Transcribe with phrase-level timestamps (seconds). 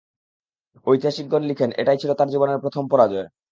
[0.87, 3.27] ঐতিহাসিকগণ লিখেন, এটাই ছিল তার জীবনের প্রথম পরাজয়।